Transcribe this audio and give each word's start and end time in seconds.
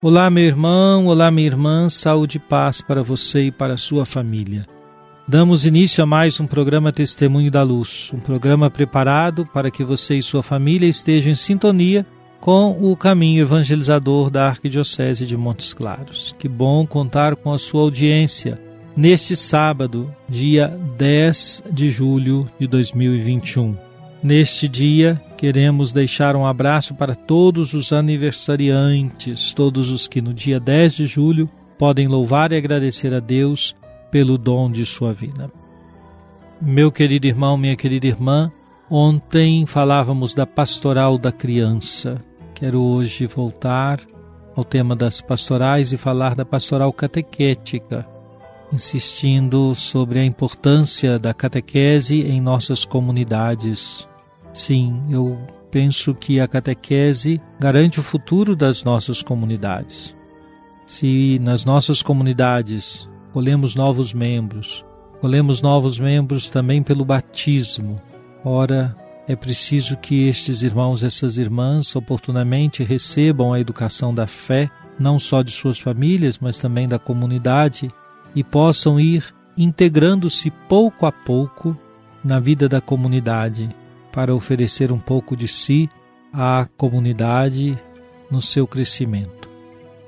Olá, 0.00 0.30
meu 0.30 0.44
irmão, 0.44 1.06
olá, 1.06 1.28
minha 1.28 1.48
irmã, 1.48 1.90
saúde 1.90 2.36
e 2.36 2.40
paz 2.40 2.80
para 2.80 3.02
você 3.02 3.46
e 3.46 3.50
para 3.50 3.74
a 3.74 3.76
sua 3.76 4.06
família. 4.06 4.64
Damos 5.26 5.64
início 5.64 6.04
a 6.04 6.06
mais 6.06 6.38
um 6.38 6.46
programa 6.46 6.92
Testemunho 6.92 7.50
da 7.50 7.64
Luz, 7.64 8.12
um 8.14 8.20
programa 8.20 8.70
preparado 8.70 9.44
para 9.52 9.72
que 9.72 9.82
você 9.82 10.14
e 10.14 10.22
sua 10.22 10.40
família 10.40 10.86
estejam 10.86 11.32
em 11.32 11.34
sintonia 11.34 12.06
com 12.38 12.78
o 12.80 12.96
caminho 12.96 13.42
evangelizador 13.42 14.30
da 14.30 14.46
Arquidiocese 14.46 15.26
de 15.26 15.36
Montes 15.36 15.74
Claros. 15.74 16.32
Que 16.38 16.48
bom 16.48 16.86
contar 16.86 17.34
com 17.34 17.52
a 17.52 17.58
sua 17.58 17.82
audiência 17.82 18.56
neste 18.96 19.34
sábado, 19.34 20.14
dia 20.28 20.68
10 20.96 21.64
de 21.72 21.90
julho 21.90 22.48
de 22.56 22.68
2021. 22.68 23.87
Neste 24.22 24.66
dia, 24.66 25.20
queremos 25.36 25.92
deixar 25.92 26.34
um 26.34 26.44
abraço 26.44 26.92
para 26.94 27.14
todos 27.14 27.72
os 27.72 27.92
aniversariantes, 27.92 29.52
todos 29.52 29.90
os 29.90 30.08
que 30.08 30.20
no 30.20 30.34
dia 30.34 30.58
10 30.58 30.94
de 30.94 31.06
julho 31.06 31.48
podem 31.78 32.08
louvar 32.08 32.50
e 32.50 32.56
agradecer 32.56 33.14
a 33.14 33.20
Deus 33.20 33.76
pelo 34.10 34.36
dom 34.36 34.70
de 34.70 34.84
sua 34.84 35.12
vida. 35.12 35.48
Meu 36.60 36.90
querido 36.90 37.28
irmão, 37.28 37.56
minha 37.56 37.76
querida 37.76 38.08
irmã, 38.08 38.50
ontem 38.90 39.64
falávamos 39.64 40.34
da 40.34 40.44
pastoral 40.44 41.16
da 41.16 41.30
criança. 41.30 42.20
Quero 42.54 42.82
hoje 42.82 43.28
voltar 43.28 44.00
ao 44.56 44.64
tema 44.64 44.96
das 44.96 45.20
pastorais 45.20 45.92
e 45.92 45.96
falar 45.96 46.34
da 46.34 46.44
pastoral 46.44 46.92
catequética, 46.92 48.04
insistindo 48.72 49.74
sobre 49.74 50.18
a 50.18 50.24
importância 50.24 51.18
da 51.18 51.32
catequese 51.32 52.22
em 52.22 52.40
nossas 52.40 52.84
comunidades. 52.84 54.08
Sim, 54.52 55.02
eu 55.10 55.38
penso 55.70 56.14
que 56.14 56.40
a 56.40 56.48
catequese 56.48 57.40
garante 57.58 58.00
o 58.00 58.02
futuro 58.02 58.54
das 58.54 58.84
nossas 58.84 59.22
comunidades. 59.22 60.16
Se 60.86 61.38
nas 61.40 61.64
nossas 61.64 62.02
comunidades 62.02 63.08
colhemos 63.32 63.74
novos 63.74 64.12
membros, 64.12 64.84
colhemos 65.20 65.60
novos 65.60 65.98
membros 65.98 66.48
também 66.48 66.82
pelo 66.82 67.04
batismo, 67.04 68.00
ora, 68.44 68.96
é 69.26 69.36
preciso 69.36 69.96
que 69.98 70.26
estes 70.26 70.62
irmãos 70.62 71.02
e 71.02 71.06
essas 71.06 71.36
irmãs 71.36 71.94
oportunamente 71.94 72.82
recebam 72.82 73.52
a 73.52 73.60
educação 73.60 74.14
da 74.14 74.26
fé, 74.26 74.70
não 74.98 75.18
só 75.18 75.42
de 75.42 75.50
suas 75.52 75.78
famílias, 75.78 76.38
mas 76.38 76.56
também 76.56 76.88
da 76.88 76.98
comunidade, 76.98 77.92
e 78.38 78.44
possam 78.44 79.00
ir 79.00 79.34
integrando-se 79.56 80.48
pouco 80.68 81.06
a 81.06 81.10
pouco 81.10 81.76
na 82.22 82.38
vida 82.38 82.68
da 82.68 82.80
comunidade, 82.80 83.68
para 84.12 84.32
oferecer 84.32 84.92
um 84.92 84.98
pouco 85.00 85.36
de 85.36 85.48
si 85.48 85.90
à 86.32 86.64
comunidade 86.76 87.76
no 88.30 88.40
seu 88.40 88.64
crescimento. 88.64 89.48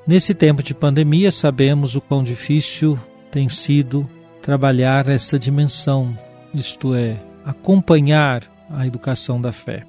Nesse 0.07 0.33
tempo 0.33 0.63
de 0.63 0.73
pandemia, 0.75 1.33
sabemos 1.33 1.97
o 1.97 2.01
quão 2.01 2.23
difícil 2.23 2.97
tem 3.33 3.49
sido 3.49 4.09
trabalhar 4.41 5.09
esta 5.09 5.37
dimensão, 5.37 6.17
isto 6.55 6.95
é, 6.95 7.21
acompanhar 7.45 8.45
a 8.71 8.87
educação 8.87 9.41
da 9.41 9.51
fé. 9.51 9.85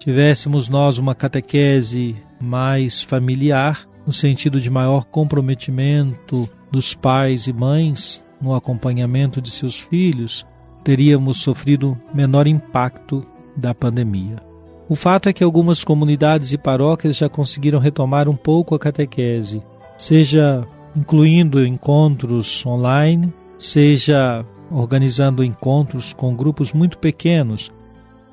Tivéssemos 0.00 0.68
nós 0.68 0.98
uma 0.98 1.14
catequese 1.14 2.16
mais 2.40 3.02
familiar, 3.02 3.86
no 4.04 4.12
sentido 4.12 4.60
de 4.60 4.68
maior 4.68 5.04
comprometimento 5.04 6.50
dos 6.74 6.92
pais 6.92 7.46
e 7.46 7.52
mães 7.52 8.24
no 8.40 8.52
acompanhamento 8.52 9.40
de 9.40 9.48
seus 9.48 9.78
filhos, 9.78 10.44
teríamos 10.82 11.38
sofrido 11.40 11.96
menor 12.12 12.48
impacto 12.48 13.24
da 13.56 13.72
pandemia. 13.72 14.42
O 14.88 14.96
fato 14.96 15.28
é 15.28 15.32
que 15.32 15.44
algumas 15.44 15.84
comunidades 15.84 16.52
e 16.52 16.58
paróquias 16.58 17.16
já 17.16 17.28
conseguiram 17.28 17.78
retomar 17.78 18.28
um 18.28 18.34
pouco 18.34 18.74
a 18.74 18.78
catequese, 18.78 19.62
seja 19.96 20.66
incluindo 20.96 21.64
encontros 21.64 22.66
online, 22.66 23.32
seja 23.56 24.44
organizando 24.68 25.44
encontros 25.44 26.12
com 26.12 26.34
grupos 26.34 26.72
muito 26.72 26.98
pequenos, 26.98 27.70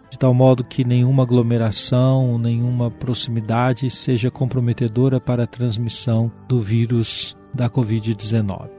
de 0.09 0.18
tal 0.18 0.34
modo 0.34 0.63
que 0.63 0.84
nenhuma 0.84 1.22
aglomeração, 1.22 2.40
nenhuma 2.40 2.90
proximidade 2.90 3.88
seja 3.91 4.31
comprometedora 4.31 5.22
para 5.22 5.44
a 5.44 5.47
transmissão 5.47 6.31
do 6.47 6.59
vírus 6.59 7.38
da 7.54 7.70
Covid-19. 7.70 8.70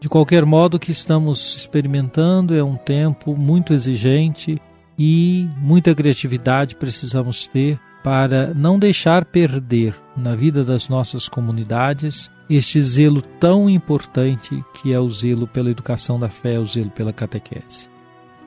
De 0.00 0.08
qualquer 0.08 0.46
modo, 0.46 0.76
o 0.76 0.80
que 0.80 0.90
estamos 0.90 1.54
experimentando 1.56 2.54
é 2.54 2.64
um 2.64 2.76
tempo 2.76 3.38
muito 3.38 3.74
exigente 3.74 4.60
e 4.98 5.48
muita 5.58 5.94
criatividade 5.94 6.76
precisamos 6.76 7.46
ter 7.46 7.78
para 8.02 8.54
não 8.54 8.78
deixar 8.78 9.26
perder 9.26 9.94
na 10.16 10.34
vida 10.34 10.64
das 10.64 10.88
nossas 10.88 11.28
comunidades 11.28 12.30
este 12.48 12.82
zelo 12.82 13.22
tão 13.22 13.68
importante 13.68 14.64
que 14.74 14.92
é 14.92 14.98
o 14.98 15.08
zelo 15.08 15.46
pela 15.46 15.70
educação 15.70 16.18
da 16.18 16.28
fé, 16.28 16.58
o 16.58 16.66
zelo 16.66 16.90
pela 16.90 17.12
catequese. 17.12 17.88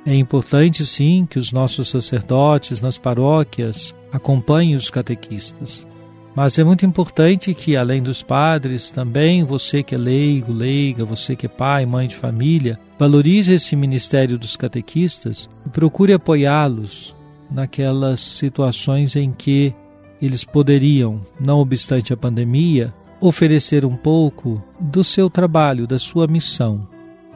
É 0.06 0.14
importante 0.14 0.86
sim 0.86 1.26
que 1.30 1.40
os 1.40 1.54
nossos 1.54 1.90
sacerdotes 1.90 2.82
nas 2.82 2.98
paróquias 2.98 3.96
acompanhem 4.12 4.76
os 4.76 4.90
catequistas. 4.90 5.88
Mas 6.36 6.58
é 6.58 6.64
muito 6.64 6.86
importante 6.86 7.54
que, 7.54 7.76
além 7.76 8.02
dos 8.02 8.24
padres, 8.24 8.90
também 8.90 9.44
você 9.44 9.84
que 9.84 9.94
é 9.94 9.98
leigo, 9.98 10.52
leiga, 10.52 11.06
você 11.06 11.36
que 11.36 11.46
é 11.46 11.50
pai, 11.50 11.86
mãe 11.86 12.08
de 12.08 12.16
família, 12.16 12.80
valorize 12.98 13.54
esse 13.54 13.76
ministério 13.76 14.38
dos 14.38 14.56
catequistas 14.56 15.48
e 15.66 15.70
procure 15.70 16.12
apoiá-los 16.12 17.16
naquelas 17.52 18.20
situações 18.20 19.16
em 19.16 19.32
que 19.32 19.76
eles 20.20 20.44
poderiam, 20.44 21.22
não 21.40 21.60
obstante 21.60 22.14
a 22.14 22.18
pandemia, 22.18 22.92
oferecer 23.22 23.86
um 23.86 23.96
pouco 23.96 24.62
do 24.80 25.04
seu 25.04 25.30
trabalho, 25.30 25.86
da 25.86 26.00
sua 26.00 26.26
missão. 26.28 26.88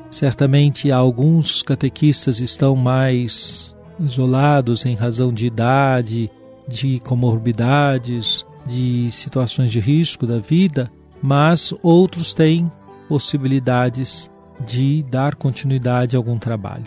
Certamente 0.09 0.91
alguns 0.91 1.61
catequistas 1.61 2.39
estão 2.39 2.75
mais 2.75 3.75
isolados 3.99 4.85
em 4.85 4.95
razão 4.95 5.31
de 5.31 5.45
idade, 5.45 6.31
de 6.67 6.99
comorbidades, 7.01 8.45
de 8.67 9.09
situações 9.11 9.71
de 9.71 9.79
risco 9.79 10.27
da 10.27 10.39
vida, 10.39 10.91
mas 11.21 11.73
outros 11.81 12.33
têm 12.33 12.71
possibilidades 13.07 14.29
de 14.65 15.03
dar 15.03 15.35
continuidade 15.35 16.15
a 16.15 16.19
algum 16.19 16.37
trabalho. 16.37 16.85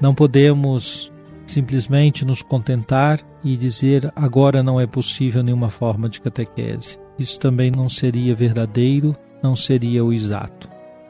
Não 0.00 0.14
podemos 0.14 1.12
simplesmente 1.46 2.24
nos 2.24 2.42
contentar 2.42 3.20
e 3.42 3.56
dizer 3.56 4.12
agora 4.14 4.62
não 4.62 4.80
é 4.80 4.86
possível 4.86 5.42
nenhuma 5.42 5.70
forma 5.70 6.08
de 6.08 6.20
catequese. 6.20 6.98
Isso 7.18 7.38
também 7.38 7.70
não 7.70 7.88
seria 7.88 8.34
verdadeiro, 8.34 9.16
não 9.42 9.56
seria 9.56 10.04
o 10.04 10.12
exato. 10.12 10.68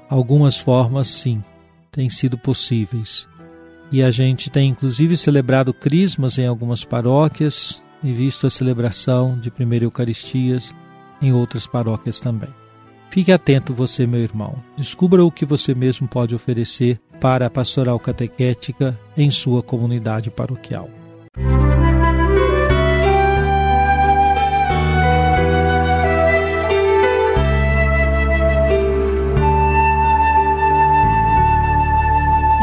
Algumas 0.09 0.59
formas, 0.59 1.09
sim, 1.09 1.43
têm 1.93 2.09
sido 2.09 2.39
possíveis. 2.39 3.29
E 3.93 4.03
a 4.03 4.11
gente 4.11 4.51
tem 4.51 4.71
inclusive 4.71 5.17
celebrado 5.17 5.75
crismas 5.75 6.39
em 6.39 6.47
algumas 6.47 6.85
paróquias 6.85 7.83
e 8.03 8.13
visto 8.13 8.47
a 8.47 8.51
celebração 8.51 9.39
de 9.39 9.51
primeira 9.51 9.85
Eucaristias 9.85 10.75
em 11.21 11.33
outras 11.33 11.67
paróquias 11.67 12.19
também. 12.19 12.49
Fique 13.11 13.33
atento 13.33 13.75
você, 13.75 14.07
meu 14.07 14.21
irmão. 14.21 14.55
Descubra 14.77 15.25
o 15.25 15.33
que 15.33 15.45
você 15.45 15.75
mesmo 15.75 16.07
pode 16.07 16.35
oferecer 16.35 17.01
para 17.21 17.47
a 17.47 17.51
pastoral 17.51 17.99
catequética 17.99 18.99
em 19.17 19.31
sua 19.31 19.63
comunidade 19.63 20.31
paroquial. 20.31 20.89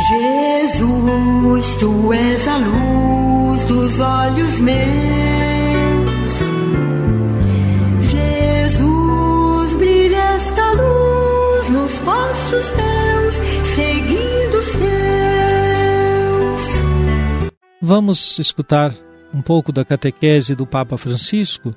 Jesus, 0.10 1.75
tu 1.75 2.13
és 2.13 2.48
a 2.48 2.57
luz 2.57 3.63
dos 3.66 4.00
olhos 4.00 4.60
meus. 4.62 5.16
Passos 12.47 12.71
meus, 12.71 13.33
seguindo 13.75 14.57
os 14.57 14.71
teus. 14.71 14.88
Vamos 17.81 18.39
escutar 18.39 18.95
um 19.33 19.41
pouco 19.41 19.73
da 19.73 19.83
catequese 19.83 20.55
do 20.55 20.65
Papa 20.65 20.97
Francisco? 20.97 21.75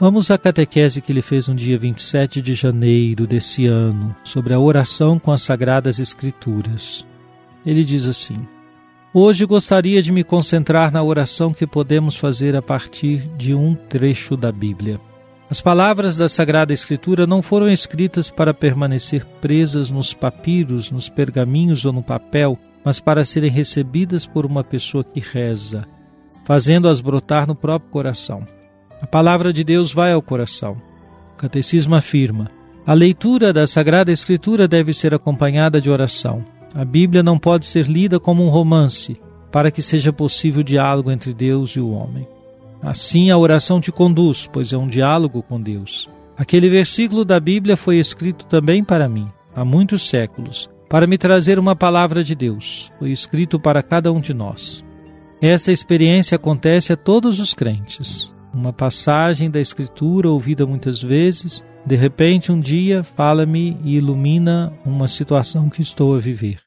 Vamos 0.00 0.30
à 0.32 0.38
catequese 0.38 1.00
que 1.00 1.12
ele 1.12 1.22
fez 1.22 1.46
no 1.46 1.54
dia 1.54 1.78
27 1.78 2.42
de 2.42 2.54
janeiro 2.54 3.24
desse 3.26 3.66
ano, 3.66 4.14
sobre 4.24 4.52
a 4.52 4.58
oração 4.58 5.18
com 5.18 5.30
as 5.30 5.42
Sagradas 5.42 6.00
Escrituras. 6.00 7.06
Ele 7.64 7.84
diz 7.84 8.06
assim: 8.06 8.44
Hoje 9.12 9.46
gostaria 9.46 10.02
de 10.02 10.10
me 10.10 10.24
concentrar 10.24 10.90
na 10.90 11.04
oração 11.04 11.54
que 11.54 11.68
podemos 11.68 12.16
fazer 12.16 12.56
a 12.56 12.62
partir 12.62 13.28
de 13.36 13.54
um 13.54 13.76
trecho 13.76 14.36
da 14.36 14.50
Bíblia. 14.50 15.00
As 15.54 15.60
palavras 15.60 16.16
da 16.16 16.28
Sagrada 16.28 16.72
Escritura 16.72 17.28
não 17.28 17.40
foram 17.40 17.70
escritas 17.70 18.28
para 18.28 18.52
permanecer 18.52 19.24
presas 19.40 19.88
nos 19.88 20.12
papiros, 20.12 20.90
nos 20.90 21.08
pergaminhos 21.08 21.84
ou 21.84 21.92
no 21.92 22.02
papel, 22.02 22.58
mas 22.84 22.98
para 22.98 23.24
serem 23.24 23.52
recebidas 23.52 24.26
por 24.26 24.44
uma 24.44 24.64
pessoa 24.64 25.04
que 25.04 25.20
reza, 25.20 25.86
fazendo-as 26.44 27.00
brotar 27.00 27.46
no 27.46 27.54
próprio 27.54 27.88
coração. 27.88 28.44
A 29.00 29.06
palavra 29.06 29.52
de 29.52 29.62
Deus 29.62 29.92
vai 29.92 30.12
ao 30.12 30.20
coração. 30.20 30.76
O 31.34 31.36
catecismo 31.36 31.94
afirma: 31.94 32.50
a 32.84 32.92
leitura 32.92 33.52
da 33.52 33.64
Sagrada 33.64 34.10
Escritura 34.10 34.66
deve 34.66 34.92
ser 34.92 35.14
acompanhada 35.14 35.80
de 35.80 35.88
oração. 35.88 36.44
A 36.74 36.84
Bíblia 36.84 37.22
não 37.22 37.38
pode 37.38 37.66
ser 37.66 37.86
lida 37.86 38.18
como 38.18 38.44
um 38.44 38.48
romance, 38.48 39.20
para 39.52 39.70
que 39.70 39.82
seja 39.82 40.12
possível 40.12 40.64
diálogo 40.64 41.12
entre 41.12 41.32
Deus 41.32 41.70
e 41.76 41.80
o 41.80 41.90
homem. 41.90 42.26
Assim 42.84 43.30
a 43.30 43.38
oração 43.38 43.80
te 43.80 43.90
conduz, 43.90 44.48
pois 44.52 44.72
é 44.72 44.76
um 44.76 44.86
diálogo 44.86 45.42
com 45.42 45.60
Deus. 45.60 46.08
Aquele 46.36 46.68
versículo 46.68 47.24
da 47.24 47.40
Bíblia 47.40 47.76
foi 47.76 47.96
escrito 47.98 48.46
também 48.46 48.84
para 48.84 49.08
mim, 49.08 49.26
há 49.56 49.64
muitos 49.64 50.08
séculos, 50.08 50.68
para 50.88 51.06
me 51.06 51.16
trazer 51.16 51.58
uma 51.58 51.74
palavra 51.74 52.22
de 52.22 52.34
Deus. 52.34 52.92
Foi 52.98 53.10
escrito 53.10 53.58
para 53.58 53.82
cada 53.82 54.12
um 54.12 54.20
de 54.20 54.34
nós. 54.34 54.84
Esta 55.40 55.72
experiência 55.72 56.36
acontece 56.36 56.92
a 56.92 56.96
todos 56.96 57.40
os 57.40 57.54
crentes 57.54 58.34
uma 58.54 58.72
passagem 58.72 59.50
da 59.50 59.60
Escritura 59.60 60.30
ouvida 60.30 60.64
muitas 60.64 61.02
vezes, 61.02 61.64
de 61.84 61.96
repente 61.96 62.52
um 62.52 62.60
dia 62.60 63.02
fala-me 63.02 63.76
e 63.82 63.96
ilumina 63.96 64.72
uma 64.86 65.08
situação 65.08 65.68
que 65.68 65.82
estou 65.82 66.14
a 66.14 66.20
viver. 66.20 66.63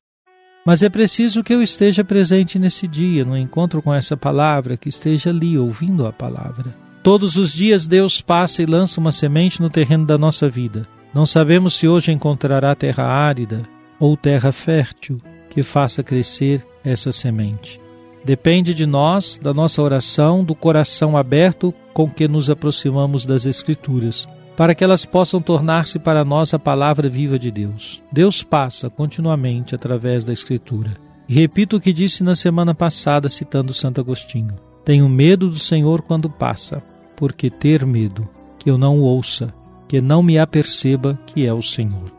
Mas 0.67 0.83
é 0.83 0.89
preciso 0.89 1.45
que 1.45 1.53
eu 1.53 1.63
esteja 1.63 2.03
presente 2.03 2.59
nesse 2.59 2.89
dia, 2.89 3.23
no 3.23 3.37
encontro 3.37 3.81
com 3.81 3.93
essa 3.93 4.17
palavra, 4.17 4.75
que 4.75 4.89
esteja 4.89 5.29
ali 5.29 5.57
ouvindo 5.57 6.05
a 6.05 6.11
palavra. 6.11 6.75
Todos 7.01 7.37
os 7.37 7.53
dias 7.53 7.87
Deus 7.87 8.19
passa 8.19 8.61
e 8.61 8.65
lança 8.65 8.99
uma 8.99 9.13
semente 9.13 9.61
no 9.61 9.69
terreno 9.69 10.05
da 10.05 10.17
nossa 10.17 10.49
vida. 10.49 10.85
Não 11.13 11.25
sabemos 11.25 11.75
se 11.75 11.87
hoje 11.87 12.11
encontrará 12.11 12.75
terra 12.75 13.05
árida 13.05 13.63
ou 13.97 14.17
terra 14.17 14.51
fértil 14.51 15.21
que 15.49 15.63
faça 15.63 16.03
crescer 16.03 16.67
essa 16.83 17.13
semente. 17.13 17.79
Depende 18.25 18.73
de 18.73 18.85
nós, 18.85 19.39
da 19.41 19.53
nossa 19.53 19.81
oração, 19.81 20.43
do 20.43 20.53
coração 20.53 21.15
aberto 21.15 21.73
com 21.93 22.09
que 22.09 22.27
nos 22.27 22.49
aproximamos 22.49 23.25
das 23.25 23.45
Escrituras, 23.45 24.27
para 24.57 24.73
que 24.73 24.83
elas 24.83 25.05
possam 25.05 25.39
tornar-se 25.39 25.99
para 25.99 26.25
nós 26.25 26.51
a 26.51 26.57
palavra 26.57 27.07
viva 27.07 27.37
de 27.37 27.51
Deus. 27.51 28.01
Deus 28.11 28.41
passa 28.41 28.89
continuamente 28.89 29.75
através 29.75 30.25
da 30.25 30.33
Escritura. 30.33 30.97
E 31.29 31.35
repito 31.35 31.77
o 31.77 31.79
que 31.79 31.93
disse 31.93 32.23
na 32.23 32.35
semana 32.35 32.73
passada, 32.73 33.29
citando 33.29 33.71
Santo 33.71 34.01
Agostinho: 34.01 34.55
Tenho 34.83 35.07
medo 35.07 35.47
do 35.47 35.59
Senhor 35.59 36.01
quando 36.01 36.27
passa, 36.27 36.81
porque 37.15 37.51
ter 37.51 37.85
medo, 37.85 38.27
que 38.57 38.67
eu 38.67 38.79
não 38.79 38.97
o 38.97 39.03
ouça, 39.03 39.53
que 39.87 40.01
não 40.01 40.23
me 40.23 40.39
aperceba 40.39 41.19
que 41.27 41.45
é 41.45 41.53
o 41.53 41.61
Senhor. 41.61 42.11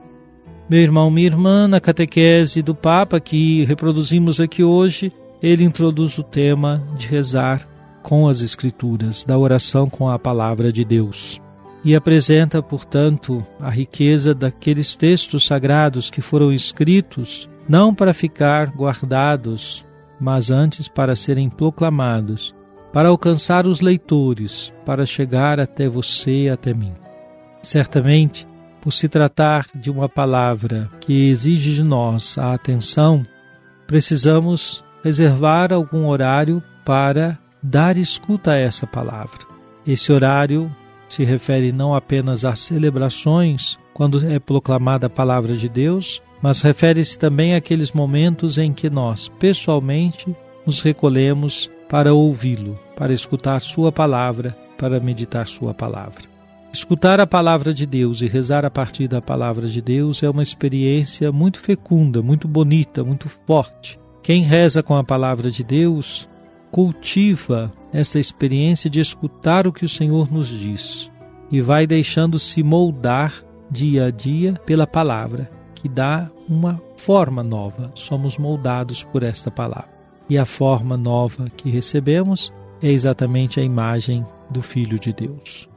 Meu 0.70 0.80
irmão, 0.80 1.10
minha 1.10 1.26
irmã, 1.26 1.66
na 1.66 1.80
catequese 1.80 2.62
do 2.62 2.74
Papa 2.74 3.18
que 3.18 3.64
reproduzimos 3.64 4.38
aqui 4.38 4.62
hoje, 4.62 5.12
ele 5.42 5.64
introduz 5.64 6.16
o 6.18 6.22
tema 6.22 6.86
de 6.96 7.08
rezar 7.08 7.66
com 8.00 8.28
as 8.28 8.42
Escrituras, 8.42 9.24
da 9.24 9.36
oração 9.36 9.88
com 9.88 10.08
a 10.08 10.18
palavra 10.18 10.70
de 10.70 10.84
Deus. 10.84 11.40
E 11.84 11.94
apresenta, 11.94 12.62
portanto, 12.62 13.44
a 13.60 13.70
riqueza 13.70 14.34
daqueles 14.34 14.96
textos 14.96 15.46
sagrados 15.46 16.10
que 16.10 16.20
foram 16.20 16.52
escritos 16.52 17.48
não 17.68 17.94
para 17.94 18.14
ficar 18.14 18.70
guardados, 18.70 19.86
mas 20.18 20.50
antes 20.50 20.88
para 20.88 21.14
serem 21.14 21.50
proclamados, 21.50 22.54
para 22.92 23.08
alcançar 23.08 23.66
os 23.66 23.80
leitores, 23.80 24.72
para 24.84 25.04
chegar 25.04 25.60
até 25.60 25.88
você 25.88 26.44
e 26.44 26.50
até 26.50 26.72
mim. 26.72 26.94
Certamente, 27.62 28.48
por 28.80 28.92
se 28.92 29.08
tratar 29.08 29.66
de 29.74 29.90
uma 29.90 30.08
palavra 30.08 30.90
que 31.00 31.28
exige 31.28 31.74
de 31.74 31.82
nós 31.82 32.38
a 32.38 32.54
atenção, 32.54 33.26
precisamos 33.86 34.82
reservar 35.04 35.72
algum 35.72 36.06
horário 36.06 36.62
para 36.84 37.38
dar 37.62 37.98
escuta 37.98 38.52
a 38.52 38.56
essa 38.56 38.86
palavra. 38.86 39.46
Esse 39.86 40.12
horário 40.12 40.74
se 41.08 41.24
refere 41.24 41.72
não 41.72 41.94
apenas 41.94 42.44
às 42.44 42.60
celebrações, 42.60 43.78
quando 43.94 44.24
é 44.26 44.38
proclamada 44.38 45.06
a 45.06 45.10
palavra 45.10 45.56
de 45.56 45.68
Deus, 45.68 46.22
mas 46.40 46.60
refere-se 46.60 47.18
também 47.18 47.54
àqueles 47.54 47.92
momentos 47.92 48.58
em 48.58 48.72
que 48.72 48.88
nós, 48.88 49.28
pessoalmente, 49.38 50.34
nos 50.64 50.80
recolhemos 50.80 51.70
para 51.88 52.12
ouvi-lo, 52.12 52.78
para 52.96 53.12
escutar 53.12 53.60
Sua 53.60 53.90
palavra, 53.90 54.56
para 54.76 55.00
meditar 55.00 55.48
Sua 55.48 55.74
palavra. 55.74 56.22
Escutar 56.72 57.18
a 57.18 57.26
palavra 57.26 57.72
de 57.72 57.86
Deus 57.86 58.20
e 58.20 58.28
rezar 58.28 58.64
a 58.64 58.70
partir 58.70 59.08
da 59.08 59.22
palavra 59.22 59.66
de 59.66 59.80
Deus 59.80 60.22
é 60.22 60.28
uma 60.28 60.42
experiência 60.42 61.32
muito 61.32 61.58
fecunda, 61.60 62.22
muito 62.22 62.46
bonita, 62.46 63.02
muito 63.02 63.28
forte 63.46 63.98
quem 64.28 64.42
reza 64.42 64.82
com 64.82 64.94
a 64.94 65.02
palavra 65.02 65.50
de 65.50 65.64
Deus 65.64 66.28
cultiva 66.70 67.72
esta 67.92 68.18
experiência 68.18 68.88
de 68.88 69.00
escutar 69.00 69.66
o 69.66 69.72
que 69.72 69.84
o 69.84 69.88
Senhor 69.88 70.32
nos 70.32 70.48
diz 70.48 71.10
e 71.50 71.60
vai 71.60 71.86
deixando-se 71.86 72.62
moldar 72.62 73.32
dia 73.70 74.06
a 74.06 74.10
dia 74.10 74.54
pela 74.66 74.86
palavra, 74.86 75.50
que 75.74 75.88
dá 75.88 76.30
uma 76.48 76.80
forma 76.96 77.42
nova. 77.42 77.90
Somos 77.94 78.36
moldados 78.36 79.02
por 79.04 79.22
esta 79.22 79.50
palavra. 79.50 79.96
E 80.28 80.36
a 80.36 80.44
forma 80.44 80.96
nova 80.96 81.50
que 81.56 81.70
recebemos 81.70 82.52
é 82.82 82.90
exatamente 82.90 83.60
a 83.60 83.62
imagem 83.62 84.26
do 84.50 84.60
Filho 84.60 84.98
de 84.98 85.12
Deus. 85.12 85.68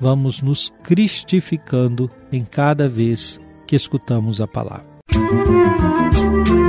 Vamos 0.00 0.42
nos 0.42 0.72
cristificando 0.82 2.10
em 2.32 2.44
cada 2.44 2.88
vez 2.88 3.40
que 3.66 3.76
escutamos 3.76 4.40
a 4.40 4.48
palavra. 4.48 4.92
Música 5.14 6.61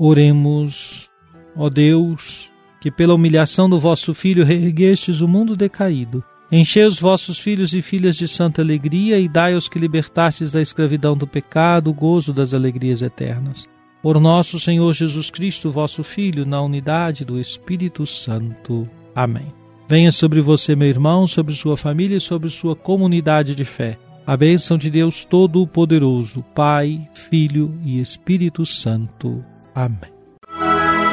Oremos, 0.00 1.10
ó 1.56 1.68
Deus, 1.68 2.48
que 2.80 2.88
pela 2.88 3.14
humilhação 3.14 3.68
do 3.68 3.80
vosso 3.80 4.14
Filho 4.14 4.44
reerguestes 4.44 5.20
o 5.20 5.26
mundo 5.26 5.56
decaído. 5.56 6.22
Enchei 6.52 6.84
os 6.84 7.00
vossos 7.00 7.36
filhos 7.40 7.72
e 7.72 7.82
filhas 7.82 8.16
de 8.16 8.28
santa 8.28 8.62
alegria 8.62 9.18
e 9.18 9.28
dai 9.28 9.54
aos 9.54 9.68
que 9.68 9.76
libertastes 9.76 10.52
da 10.52 10.62
escravidão 10.62 11.16
do 11.16 11.26
pecado 11.26 11.90
o 11.90 11.92
gozo 11.92 12.32
das 12.32 12.54
alegrias 12.54 13.02
eternas. 13.02 13.66
Por 14.00 14.20
nosso 14.20 14.60
Senhor 14.60 14.94
Jesus 14.94 15.30
Cristo, 15.30 15.68
vosso 15.72 16.04
Filho, 16.04 16.46
na 16.46 16.62
unidade 16.62 17.24
do 17.24 17.40
Espírito 17.40 18.06
Santo. 18.06 18.88
Amém. 19.16 19.52
Venha 19.88 20.12
sobre 20.12 20.40
você, 20.40 20.76
meu 20.76 20.86
irmão, 20.86 21.26
sobre 21.26 21.56
sua 21.56 21.76
família 21.76 22.18
e 22.18 22.20
sobre 22.20 22.48
sua 22.50 22.76
comunidade 22.76 23.52
de 23.52 23.64
fé. 23.64 23.98
A 24.24 24.36
bênção 24.36 24.78
de 24.78 24.90
Deus 24.90 25.24
Todo-Poderoso, 25.24 26.44
Pai, 26.54 27.00
Filho 27.14 27.76
e 27.84 28.00
Espírito 28.00 28.64
Santo. 28.64 29.44
Amém. 29.78 30.10